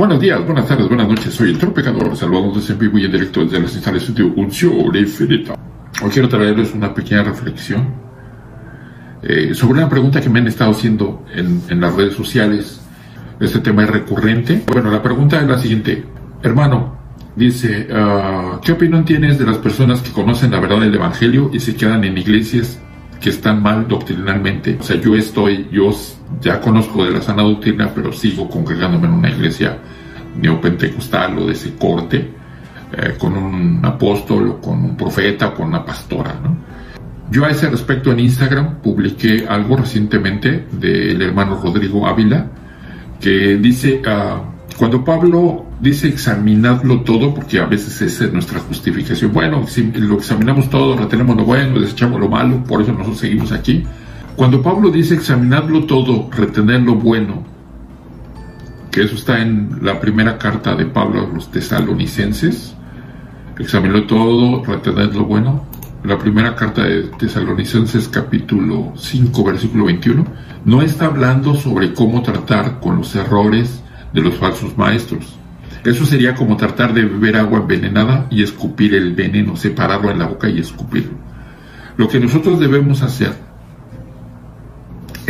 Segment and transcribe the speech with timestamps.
[0.00, 1.34] Buenos días, buenas tardes, buenas noches.
[1.34, 5.58] Soy el Tropecador, saludándoles en vivo y en directo desde las instalaciones de Unción Infinita.
[6.02, 7.86] Hoy quiero traerles una pequeña reflexión
[9.22, 12.80] eh, sobre una pregunta que me han estado haciendo en, en las redes sociales.
[13.40, 14.64] Este tema es recurrente.
[14.72, 16.02] Bueno, la pregunta es la siguiente.
[16.42, 16.96] Hermano,
[17.36, 21.60] dice, ah, ¿qué opinión tienes de las personas que conocen la verdad del Evangelio y
[21.60, 22.80] se quedan en iglesias
[23.20, 24.78] que están mal doctrinalmente?
[24.80, 25.92] O sea, yo estoy, yo
[26.40, 29.78] ya conozco de la sana doctrina, pero sigo congregándome en una iglesia
[30.40, 32.30] neopentecostal o de ese corte,
[32.92, 36.34] eh, con un apóstol o con un profeta o con una pastora.
[36.42, 36.56] ¿no?
[37.30, 42.50] Yo a ese respecto en Instagram publiqué algo recientemente del hermano Rodrigo Ávila,
[43.20, 49.32] que dice, uh, cuando Pablo dice examinadlo todo, porque a veces esa es nuestra justificación,
[49.32, 53.52] bueno, si lo examinamos todo, retenemos lo bueno, desechamos lo malo, por eso nosotros seguimos
[53.52, 53.84] aquí,
[54.40, 57.44] cuando Pablo dice examinadlo todo, retener lo bueno,
[58.90, 62.74] que eso está en la primera carta de Pablo a los tesalonicenses,
[63.58, 65.66] examinadlo todo, retener lo bueno,
[66.04, 70.24] la primera carta de Tesalonicenses capítulo 5 versículo 21,
[70.64, 73.82] no está hablando sobre cómo tratar con los errores
[74.14, 75.36] de los falsos maestros.
[75.84, 80.28] Eso sería como tratar de beber agua envenenada y escupir el veneno, separarlo en la
[80.28, 81.18] boca y escupirlo.
[81.98, 83.49] Lo que nosotros debemos hacer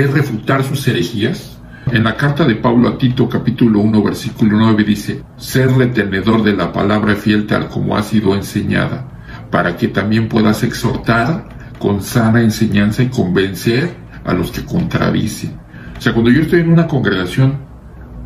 [0.00, 1.58] es refutar sus herejías.
[1.90, 6.54] En la carta de Pablo a Tito capítulo 1 versículo 9 dice, ser retenedor de
[6.54, 9.06] la palabra fiel tal como ha sido enseñada,
[9.50, 15.56] para que también puedas exhortar con sana enseñanza y convencer a los que contradicen.
[15.96, 17.58] O sea, cuando yo estoy en una congregación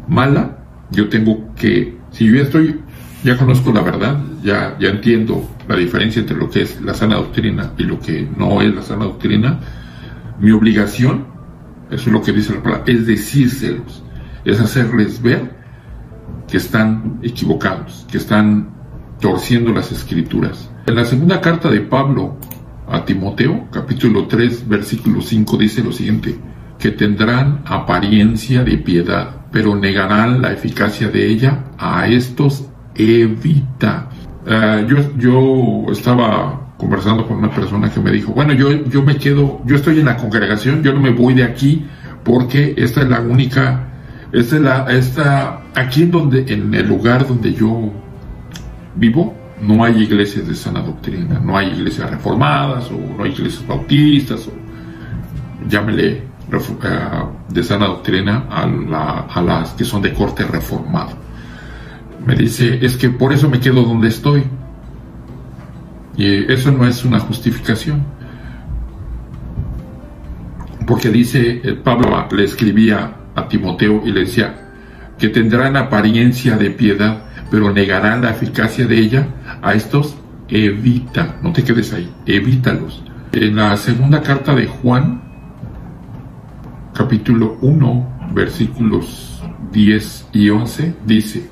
[0.09, 0.59] mala,
[0.91, 2.81] yo tengo que, si yo estoy,
[3.23, 7.17] ya conozco la verdad, ya, ya entiendo la diferencia entre lo que es la sana
[7.17, 9.61] doctrina y lo que no es la sana doctrina,
[10.41, 11.30] mi obligación
[11.91, 14.03] eso es lo que dice la palabra, es decírselos,
[14.45, 15.51] es hacerles ver
[16.49, 18.71] que están equivocados, que están
[19.21, 20.71] torciendo las escrituras.
[20.87, 22.37] En la segunda carta de Pablo
[22.89, 26.37] a Timoteo, capítulo 3, versículo 5, dice lo siguiente,
[26.79, 34.09] que tendrán apariencia de piedad, pero negarán la eficacia de ella, a estos evita.
[34.47, 39.17] Uh, yo, yo estaba conversando con una persona que me dijo, bueno, yo, yo me
[39.17, 41.87] quedo, yo estoy en la congregación, yo no me voy de aquí
[42.25, 43.89] porque esta es la única,
[44.33, 47.93] esta es la, esta, aquí en donde, en el lugar donde yo
[48.97, 53.67] vivo, no hay iglesias de sana doctrina, no hay iglesias reformadas o no hay iglesias
[53.67, 54.53] bautistas o
[55.69, 56.23] llámele eh,
[57.51, 61.13] de sana doctrina a, a las que son de corte reformado.
[62.25, 64.45] Me dice, es que por eso me quedo donde estoy
[66.21, 68.05] y eso no es una justificación.
[70.87, 74.55] Porque dice, eh, Pablo le escribía a Timoteo y le decía
[75.19, 79.29] que tendrán apariencia de piedad, pero negarán la eficacia de ella.
[79.63, 83.03] A estos evita, no te quedes ahí, evítalos.
[83.33, 85.23] En la segunda carta de Juan,
[86.93, 89.43] capítulo 1, versículos
[89.73, 91.51] 10 y 11, dice,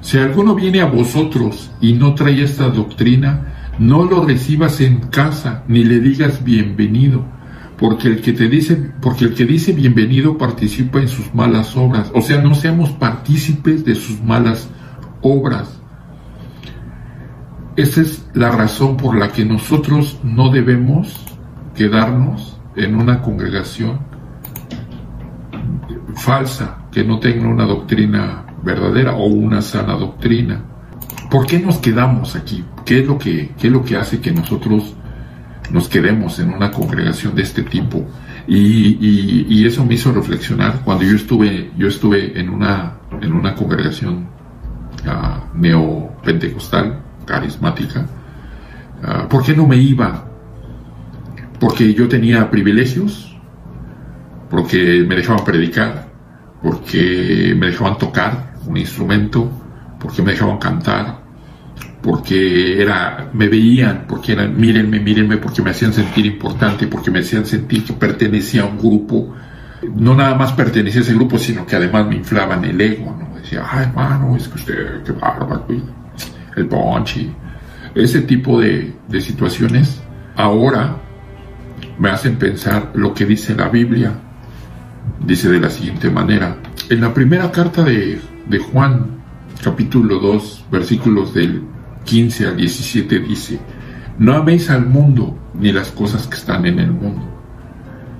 [0.00, 5.64] si alguno viene a vosotros y no trae esta doctrina, no lo recibas en casa,
[5.68, 7.24] ni le digas bienvenido,
[7.78, 12.10] porque el que te dice, porque el que dice bienvenido participa en sus malas obras.
[12.14, 14.68] O sea, no seamos partícipes de sus malas
[15.22, 15.80] obras.
[17.76, 21.24] Esa es la razón por la que nosotros no debemos
[21.74, 24.00] quedarnos en una congregación
[26.16, 30.62] falsa, que no tenga una doctrina verdadera o una sana doctrina.
[31.30, 32.62] ¿Por qué nos quedamos aquí?
[32.84, 34.94] ¿Qué es lo que, qué es lo que hace que nosotros
[35.70, 38.06] nos quedemos en una congregación de este tipo?
[38.46, 43.54] Y, y, eso me hizo reflexionar cuando yo estuve, yo estuve en una, en una
[43.54, 44.26] congregación
[45.06, 48.04] uh, neopentecostal, carismática.
[49.00, 50.26] Uh, ¿Por qué no me iba?
[51.60, 53.38] Porque yo tenía privilegios,
[54.50, 56.08] porque me dejaban predicar,
[56.60, 59.50] porque me dejaban tocar un instrumento,
[60.00, 61.21] porque me dejaban cantar,
[62.02, 67.20] porque era, me veían, porque eran, mírenme, mírenme, porque me hacían sentir importante, porque me
[67.20, 69.32] hacían sentir que pertenecía a un grupo.
[69.94, 73.38] No nada más pertenecía a ese grupo, sino que además me inflaban el ego, ¿no?
[73.38, 75.64] Decía, ay, hermano, es que usted, qué bárbaro,
[76.56, 77.32] el ponchi.
[77.94, 80.02] Ese tipo de, de situaciones
[80.34, 80.96] ahora
[81.98, 84.12] me hacen pensar lo que dice la Biblia.
[85.24, 86.56] Dice de la siguiente manera.
[86.88, 89.22] En la primera carta de, de Juan,
[89.62, 91.62] capítulo 2, versículos del
[92.04, 93.58] 15 al 17 dice,
[94.18, 97.22] no améis al mundo ni las cosas que están en el mundo.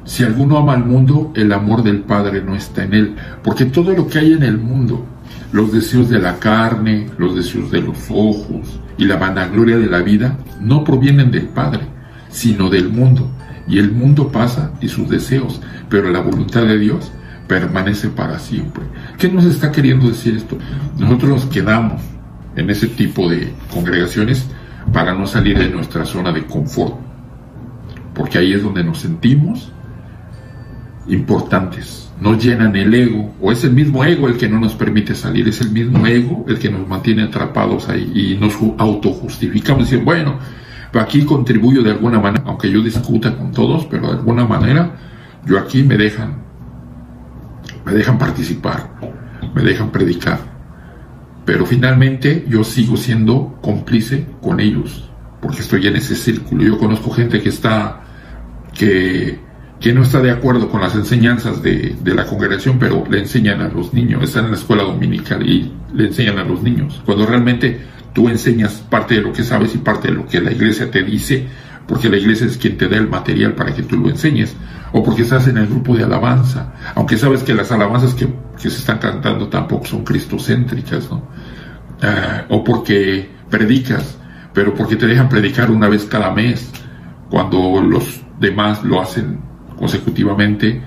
[0.05, 3.93] Si alguno ama al mundo, el amor del Padre no está en él, porque todo
[3.93, 5.07] lo que hay en el mundo,
[5.53, 10.01] Los deseos de la carne, los deseos de los ojos y la vanagloria de la
[10.01, 11.83] vida no provienen del Padre,
[12.31, 13.31] sino del mundo.
[13.69, 17.13] Y el mundo pasa y sus deseos, pero la voluntad de Dios
[17.49, 18.85] permanece para siempre.
[19.19, 20.57] ¿Qué nos está queriendo decir esto?
[20.99, 22.01] Nosotros nos quedamos
[22.57, 24.49] en ese tipo de congregaciones
[24.93, 26.97] para no salir de nuestra zona de confort,
[28.15, 29.73] porque ahí es donde nos sentimos
[31.09, 35.15] importantes, nos llenan el ego, o es el mismo ego el que no nos permite
[35.15, 40.05] salir, es el mismo ego el que nos mantiene atrapados ahí y nos autojustificamos, decir,
[40.05, 40.39] bueno,
[41.01, 44.97] aquí contribuyo de alguna manera, aunque yo discuta con todos, pero de alguna manera
[45.47, 46.43] yo aquí me dejan,
[47.85, 48.91] me dejan participar,
[49.55, 50.52] me dejan predicar,
[51.45, 55.11] pero finalmente yo sigo siendo cómplice con ellos,
[55.41, 56.63] porque estoy en ese círculo.
[56.63, 58.03] Yo conozco gente que está,
[58.75, 59.39] que
[59.83, 63.69] que no está de acuerdo con las enseñanzas de, la congregación, pero le enseñan a
[63.69, 67.03] los niños, están en la escuela dominical y le enseñan a los niños.
[67.05, 67.81] Cuando realmente
[68.15, 71.03] tú enseñas parte de lo que sabes y parte de lo que la iglesia te
[71.03, 71.49] dice,
[71.87, 74.57] porque la iglesia es quien te da el material para que tú lo enseñes,
[74.93, 78.69] o porque estás en el grupo de alabanza, aunque sabes que las alabanzas que, se
[78.69, 81.23] están cantando tampoco son cristocéntricas, ¿no?
[82.01, 84.19] Ah, o porque predicas,
[84.53, 86.71] pero porque te dejan predicar una vez cada mes,
[87.31, 89.41] cuando los demás lo hacen
[89.77, 90.83] consecutivamente,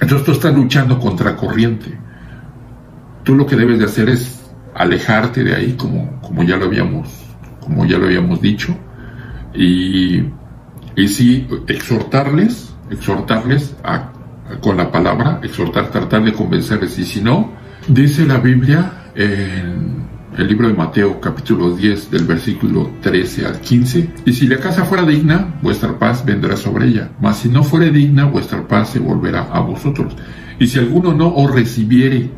[0.00, 1.98] entonces tú estás luchando contra corriente.
[3.24, 4.42] Tú lo que debes de hacer es
[4.74, 7.08] alejarte de ahí, como, como ya lo habíamos,
[7.60, 8.76] como ya lo habíamos dicho,
[9.54, 10.24] y,
[10.96, 14.12] y sí exhortarles, exhortarles a,
[14.60, 17.52] con la palabra, exhortar, tratar de convencerles, y si no,
[17.88, 20.02] dice la Biblia en
[20.36, 24.84] el libro de Mateo capítulo 10 del versículo 13 al 15, y si la casa
[24.84, 28.98] fuera digna, vuestra paz vendrá sobre ella, mas si no fuere digna, vuestra paz se
[28.98, 30.14] volverá a vosotros.
[30.58, 32.30] Y si alguno no os recibiere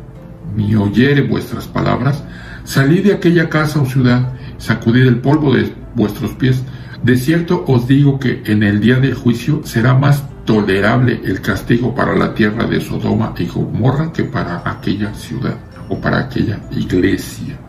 [0.55, 2.23] ni oyere vuestras palabras,
[2.63, 6.63] salid de aquella casa o ciudad, sacudid el polvo de vuestros pies.
[7.05, 11.93] De cierto os digo que en el día del juicio será más tolerable el castigo
[11.93, 15.55] para la tierra de Sodoma y Gomorra que para aquella ciudad
[15.87, 17.59] o para aquella iglesia.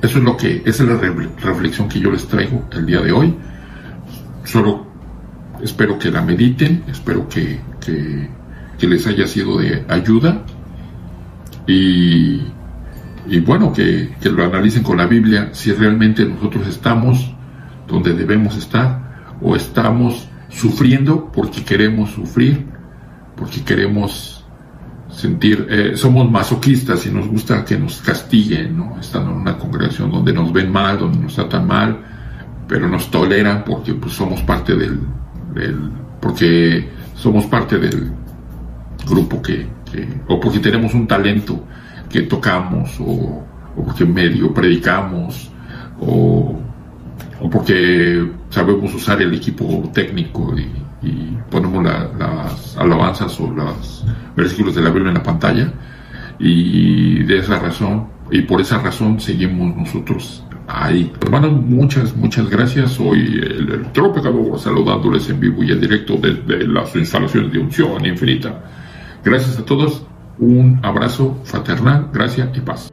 [0.00, 3.12] Eso es lo que, esa es la reflexión que yo les traigo el día de
[3.12, 3.36] hoy.
[4.44, 4.86] Solo
[5.62, 7.60] espero que la mediten, espero que,
[8.80, 10.42] les haya sido de ayuda
[11.66, 12.40] y,
[13.44, 17.34] bueno, que, que lo analicen con la Biblia si realmente nosotros estamos
[17.90, 22.66] donde debemos estar o estamos sufriendo porque queremos sufrir,
[23.36, 24.44] porque queremos
[25.10, 28.82] sentir, eh, somos masoquistas y nos gusta que nos castiguen.
[29.00, 31.98] Estando en una congregación donde nos ven mal, donde nos tratan mal,
[32.68, 35.00] pero nos toleran porque pues, somos parte del,
[36.20, 38.12] porque somos parte del
[39.08, 39.66] grupo que,
[40.28, 41.64] o porque tenemos un talento
[42.08, 43.44] que tocamos, o,
[43.74, 45.50] porque medio predicamos,
[46.00, 46.59] o,
[47.40, 50.68] o porque sabemos usar el equipo técnico y,
[51.50, 54.04] ponemos las alabanzas o los
[54.36, 55.72] versículos de la Biblia en la pantalla
[56.38, 61.10] y de esa razón y por esa razón seguimos nosotros ahí.
[61.22, 62.92] Hermanos, muchas, muchas gracias.
[62.92, 68.04] Soy el, el Tropecador saludándoles en vivo y en directo desde las instalaciones de unción
[68.06, 68.62] infinita.
[69.24, 70.06] Gracias a todos,
[70.38, 72.89] un abrazo fraternal, gracias y paz.